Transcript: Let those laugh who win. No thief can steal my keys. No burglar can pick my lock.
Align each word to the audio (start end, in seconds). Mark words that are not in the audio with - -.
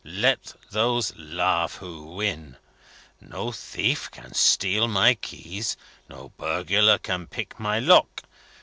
Let 0.03 0.55
those 0.71 1.15
laugh 1.15 1.75
who 1.75 2.05
win. 2.15 2.57
No 3.19 3.51
thief 3.51 4.09
can 4.09 4.33
steal 4.33 4.87
my 4.87 5.13
keys. 5.13 5.77
No 6.09 6.29
burglar 6.39 6.97
can 6.97 7.27
pick 7.27 7.59
my 7.59 7.77
lock. 7.77 8.23